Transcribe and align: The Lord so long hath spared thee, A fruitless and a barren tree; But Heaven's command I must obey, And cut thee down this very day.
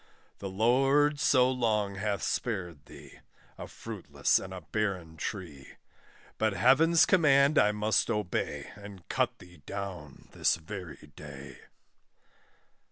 The 0.39 0.49
Lord 0.49 1.19
so 1.19 1.51
long 1.51 1.93
hath 1.93 2.23
spared 2.23 2.87
thee, 2.87 3.19
A 3.59 3.67
fruitless 3.67 4.39
and 4.39 4.51
a 4.51 4.61
barren 4.61 5.15
tree; 5.15 5.73
But 6.39 6.53
Heaven's 6.53 7.05
command 7.05 7.59
I 7.59 7.71
must 7.71 8.09
obey, 8.09 8.71
And 8.75 9.07
cut 9.09 9.37
thee 9.37 9.57
down 9.67 10.27
this 10.31 10.55
very 10.55 11.11
day. 11.15 11.59